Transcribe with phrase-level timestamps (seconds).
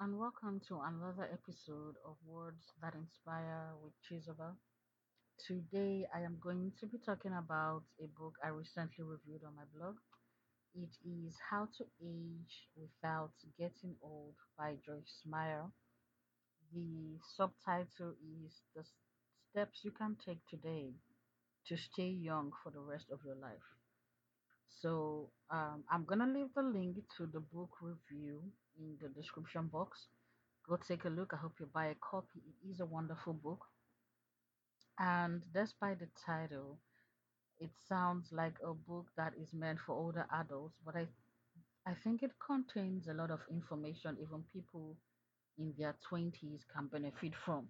[0.00, 4.52] and welcome to another episode of Words That Inspire with Chizoba.
[5.46, 9.64] Today, I am going to be talking about a book I recently reviewed on my
[9.76, 9.96] blog.
[10.74, 15.66] It is How to Age Without Getting Old by Joyce Meyer.
[16.74, 18.84] The subtitle is The
[19.50, 20.92] Steps You Can Take Today
[21.68, 23.68] to Stay Young for the Rest of Your Life.
[24.80, 30.08] So, um, I'm gonna leave the link to the book review in the description box
[30.68, 31.32] Go take a look.
[31.34, 32.40] I hope you buy a copy.
[32.46, 33.66] It is a wonderful book.
[34.98, 36.80] And despite the title,
[37.60, 41.08] it sounds like a book that is meant for older adults, but I,
[41.86, 44.96] I think it contains a lot of information even people
[45.58, 47.68] in their 20s can benefit from.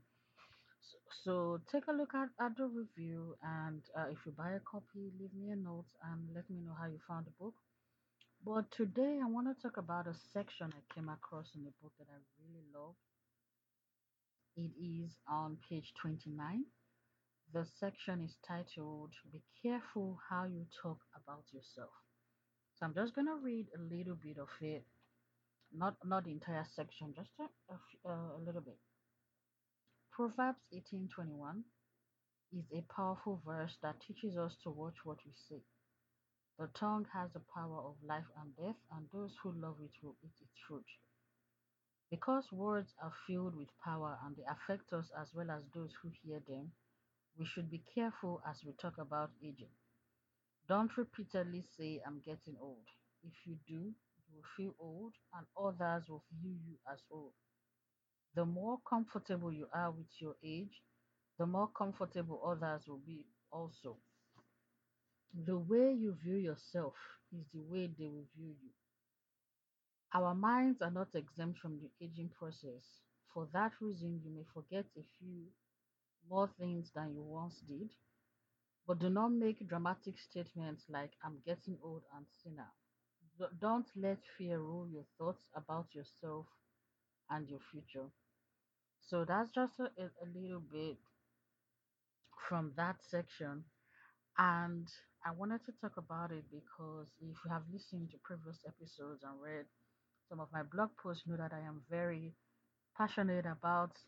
[0.80, 4.60] So, so take a look at, at the review, and uh, if you buy a
[4.60, 7.54] copy, leave me a note and let me know how you found the book.
[8.44, 11.92] But today, I want to talk about a section I came across in the book
[11.98, 12.94] that I really love
[14.56, 16.64] It is on page 29.
[17.54, 21.90] The section is titled Be Careful How You Talk About Yourself.
[22.74, 24.84] So I'm just going to read a little bit of it,
[25.76, 28.78] not, not the entire section, just a, a, uh, a little bit.
[30.12, 31.62] Proverbs 18:21
[32.52, 35.62] is a powerful verse that teaches us to watch what we say.
[36.58, 40.16] The tongue has the power of life and death, and those who love it will
[40.22, 40.86] eat its fruit.
[42.10, 46.08] Because words are filled with power and they affect us as well as those who
[46.22, 46.72] hear them,
[47.36, 49.70] we should be careful as we talk about aging.
[50.68, 52.86] Don't repeatedly say, I'm getting old.
[53.22, 53.94] If you do,
[54.28, 57.32] you will feel old and others will view you as old.
[58.34, 60.82] The more comfortable you are with your age,
[61.38, 63.98] the more comfortable others will be also.
[65.34, 66.94] The way you view yourself
[67.30, 68.70] is the way they will view you.
[70.14, 73.02] Our minds are not exempt from the aging process.
[73.34, 75.48] For that reason, you may forget a few
[76.28, 77.90] more things than you once did,
[78.86, 82.26] but do not make dramatic statements like, I'm getting old and.
[83.38, 86.46] D- Don't let fear rule your thoughts about yourself
[87.30, 88.10] and your future.
[89.00, 89.90] So that's just a
[90.22, 90.98] a little bit
[92.48, 93.64] from that section.
[94.38, 94.88] And
[95.24, 99.40] I wanted to talk about it because if you have listened to previous episodes and
[99.42, 99.66] read
[100.28, 102.34] some of my blog posts, you know that I am very
[102.96, 103.98] passionate about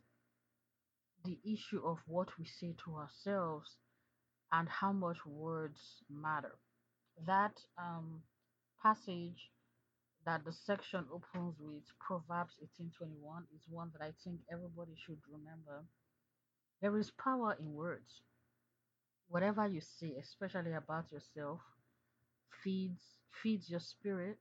[1.25, 3.77] the issue of what we say to ourselves
[4.53, 6.57] and how much words matter.
[7.27, 8.23] That um,
[8.83, 9.51] passage
[10.27, 15.87] that the section opens with Proverbs 18:21 is one that I think everybody should remember.
[16.81, 18.23] There is power in words.
[19.29, 21.61] Whatever you say, especially about yourself,
[22.63, 23.05] feeds
[23.43, 24.39] feeds your spirit.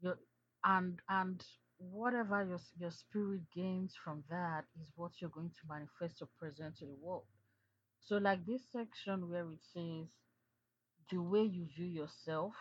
[0.00, 0.18] Your
[0.64, 1.44] and and
[1.78, 6.76] whatever your your spirit gains from that is what you're going to manifest or present
[6.78, 7.26] to the world.
[8.00, 10.08] So like this section where it says
[11.10, 12.54] the way you view yourself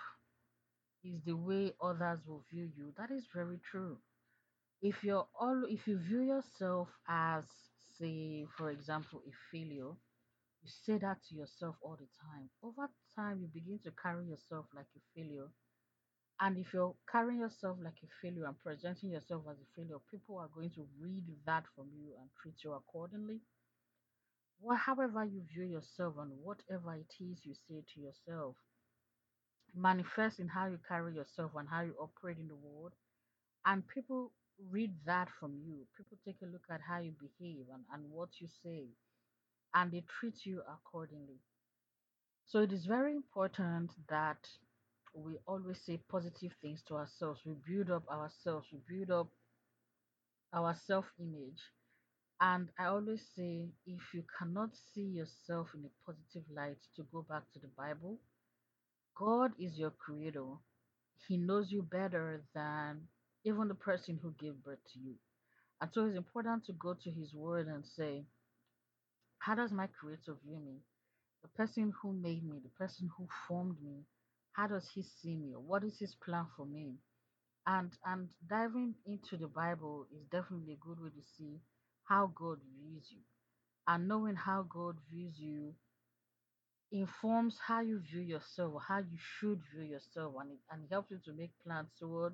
[1.03, 2.93] is the way others will view you.
[2.97, 3.97] That is very true.
[4.81, 7.45] If you're all if you view yourself as
[7.99, 9.93] say for example a failure,
[10.67, 12.49] you say that to yourself all the time.
[12.63, 15.49] Over time you begin to carry yourself like a failure.
[16.39, 20.37] And if you're carrying yourself like a failure and presenting yourself as a failure, people
[20.39, 23.41] are going to read that from you and treat you accordingly.
[24.59, 28.57] Well, however you view yourself and whatever it is you say to yourself,
[29.75, 32.93] manifest in how you carry yourself and how you operate in the world
[33.65, 34.33] and people
[34.71, 38.29] read that from you people take a look at how you behave and, and what
[38.41, 38.87] you say
[39.77, 41.41] and they treat you accordingly.
[42.47, 44.49] So it is very important that
[45.13, 47.45] we always say positive things to ourselves.
[47.45, 48.67] We build up ourselves.
[48.73, 49.31] We build up
[50.53, 51.61] our self image
[52.41, 57.23] and i always say if you cannot see yourself in a positive light to go
[57.29, 58.19] back to the bible
[59.17, 60.45] god is your creator.
[61.27, 63.07] He knows you better than
[63.43, 65.15] even the person who gave birth to you.
[65.81, 68.25] And so it's important to go to his word and say,
[69.47, 70.81] How does my creator view me?
[71.41, 74.03] The person who made me, the person who formed me,
[74.51, 75.53] how does he see me?
[75.55, 76.95] What is his plan for me?
[77.65, 81.61] And and diving into the Bible is definitely a good way to see
[82.03, 83.21] how God views you.
[83.87, 85.73] And knowing how God views you
[86.91, 91.19] informs how you view yourself, how you should view yourself, and it, and helps you
[91.23, 92.33] to make plans toward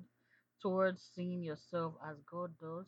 [0.60, 2.86] towards seeing yourself as God does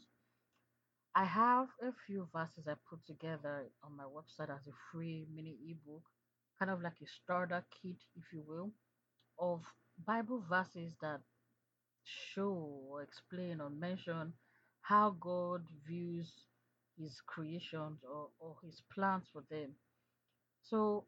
[1.17, 5.59] I have a few verses I put together on my website as a free mini
[5.71, 6.05] ebook,
[6.61, 8.71] kind of like a starter kit, if you will,
[9.39, 9.63] of
[10.07, 11.23] Bible verses that
[12.05, 12.53] show
[12.89, 14.35] or explain or mention
[14.83, 16.33] how God views
[16.99, 19.77] his creations or, or his plans for them.
[20.65, 21.07] So,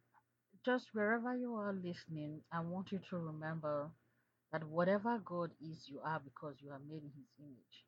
[0.64, 3.90] just wherever you are listening, I want you to remember
[4.52, 7.86] that whatever God is, you are because you are made in his image.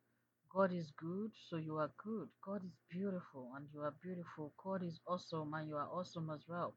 [0.54, 2.28] God is good, so you are good.
[2.44, 4.52] God is beautiful, and you are beautiful.
[4.62, 6.74] God is awesome, and you are awesome as well.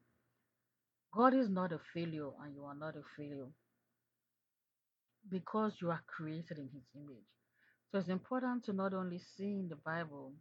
[1.14, 3.48] God is not a failure, and you are not a failure
[5.30, 7.26] because you are created in his image.
[7.90, 10.34] So it's important to not only see in the Bible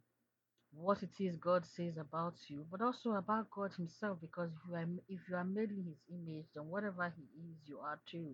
[0.74, 4.18] what it is God says about you, but also about God Himself.
[4.22, 7.58] Because if you are if you are made in His image, then whatever He is,
[7.66, 8.34] you are too.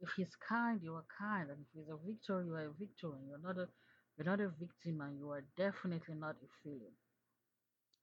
[0.00, 3.08] If He's kind, you are kind, and if He's a victor, you are a victor,
[3.14, 3.68] and you're not a
[4.16, 6.92] you're not a victim, and you are definitely not a failure.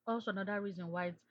[0.08, 1.24] Also, another reason why it's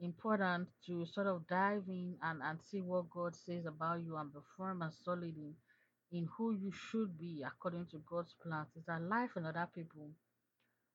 [0.00, 4.32] important to sort of dive in and, and see what God says about you and
[4.32, 5.54] be firm and solid in,
[6.12, 10.10] in who you should be according to God's plans is that life and other people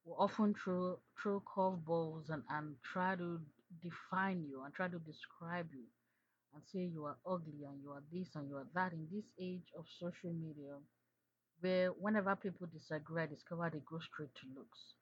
[0.06, 3.42] will often throw throw curveballs and, and try to
[3.82, 5.86] define you and try to describe you
[6.54, 9.26] and say you are ugly and you are this and you are that in this
[9.40, 10.78] age of social media
[11.64, 14.94] where whenever people disagree I discover they go straight to looks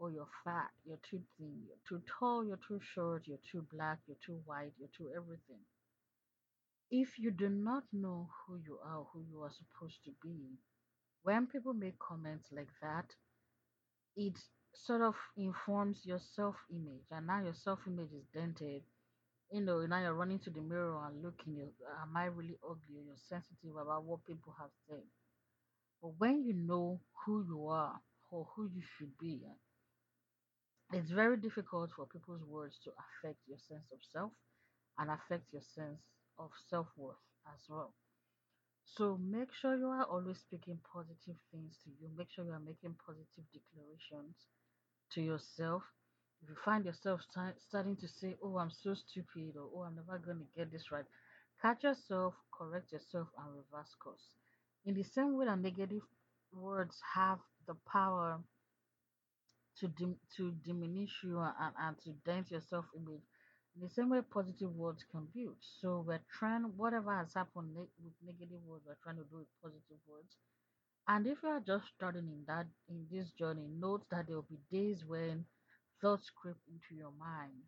[0.00, 4.00] Oh, you're fat, you're too thin, you're too tall, you're too short, you're too black,
[4.06, 5.60] you're too white, you're too everything.
[6.92, 10.60] If you do not know who you are, who you are supposed to be,
[11.22, 13.14] when people make comments like that,
[14.16, 14.38] it
[14.74, 18.82] sort of informs your self image, and now your self image is dented.
[19.52, 21.72] You know, now you're running to the mirror and looking, you
[22.02, 23.02] am I really ugly?
[23.06, 25.04] You're sensitive about what people have said.
[26.02, 29.42] But when you know who you are or who you should be,
[30.92, 34.32] it's very difficult for people's words to affect your sense of self
[34.98, 36.00] and affect your sense
[36.38, 37.22] of self worth
[37.54, 37.94] as well.
[38.84, 42.10] So make sure you are always speaking positive things to you.
[42.16, 44.36] Make sure you are making positive declarations
[45.12, 45.82] to yourself.
[46.42, 49.96] If you find yourself sta- starting to say, Oh, I'm so stupid, or Oh, I'm
[49.96, 51.06] never going to get this right,
[51.62, 54.30] catch yourself, correct yourself, and reverse course.
[54.84, 56.02] In the same way that negative
[56.52, 58.44] words have the power
[59.76, 63.22] to dim- to diminish you and, and to dent your self image.
[63.74, 65.56] In the same way, positive words can build.
[65.80, 69.48] So we're trying whatever has happened ne- with negative words, we're trying to do with
[69.62, 70.36] positive words.
[71.08, 74.48] And if you are just starting in that in this journey, note that there will
[74.50, 75.46] be days when
[76.00, 77.62] thoughts creep into your mind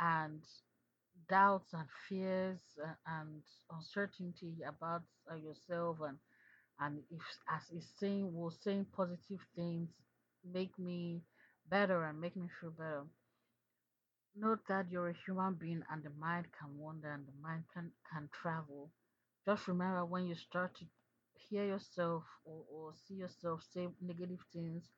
[0.00, 0.42] and
[1.28, 6.18] doubts and fears uh, and uncertainty about uh, yourself and
[6.80, 9.90] and if as is saying was saying positive things
[10.44, 11.22] make me
[11.68, 13.04] better and make me feel better?
[14.34, 17.92] Note that you're a human being and the mind can wander and the mind can
[18.10, 18.90] can travel.
[19.46, 20.86] Just remember when you start to
[21.34, 24.92] hear yourself or, or see yourself say negative things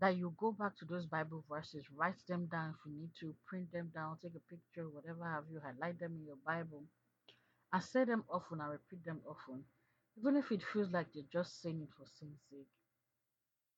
[0.00, 3.34] that you go back to those bible verses write them down if you need to
[3.46, 6.84] print them down take a picture whatever have you highlight them in your bible
[7.72, 9.64] and say them often and repeat them often
[10.18, 12.68] even if it feels like you're just saying it for saying sake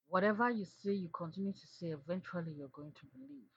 [0.09, 3.47] Whatever you say, you continue to say, eventually you're going to believe.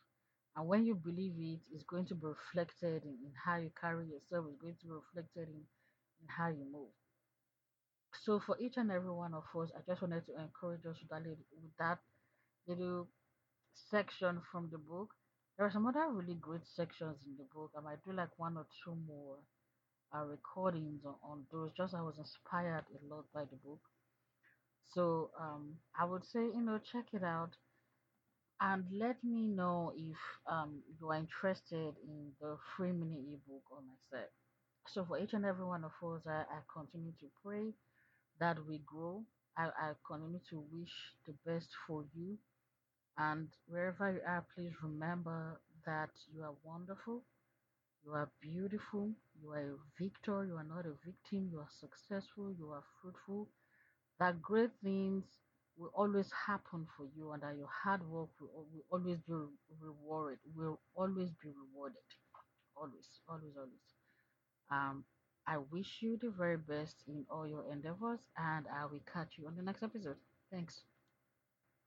[0.57, 4.07] And when you believe it, it's going to be reflected in, in how you carry
[4.07, 5.63] yourself, it's going to be reflected in,
[6.23, 6.93] in how you move.
[8.25, 11.09] So for each and every one of us, I just wanted to encourage us with
[11.11, 11.99] that with that
[12.69, 13.09] little
[13.91, 15.11] section from the book.
[15.57, 17.73] There are some other really great sections in the book.
[17.77, 19.39] I might do like one or two more
[20.15, 21.73] uh, recordings on, on those.
[21.77, 23.81] Just I was inspired a lot by the book.
[24.87, 27.57] So um, I would say, you know, check it out
[28.61, 30.17] and let me know if
[30.51, 34.31] um, you are interested in the free mini ebook on my site.
[34.89, 37.73] So for each and every one of us, I, I continue to pray
[38.41, 39.25] that we grow.
[39.59, 40.93] I, I continue to wish
[41.27, 42.39] the best for you.
[43.19, 47.23] And wherever you are, please remember that you are wonderful,
[48.05, 52.53] you are beautiful, you are a victor, you are not a victim, you are successful,
[52.53, 53.49] you are fruitful,
[54.21, 55.25] that great things
[55.77, 59.35] will always happen for you and that your hard work will, will always be
[59.81, 62.03] rewarded will always be rewarded.
[62.77, 63.89] Always always always.
[64.71, 65.05] Um
[65.47, 69.47] i wish you the very best in all your endeavors and i will catch you
[69.47, 70.17] on the next episode.
[70.51, 70.83] Thanks.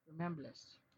[0.07, 0.79] Remember blessed